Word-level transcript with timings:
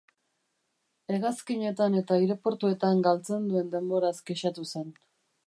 Hegazkinetan 1.13 1.99
eta 1.99 2.17
aireportuetan 2.21 3.05
galtzen 3.09 3.47
duen 3.53 3.71
denboraz 3.77 4.17
kexatu 4.33 4.69
zen. 4.75 4.91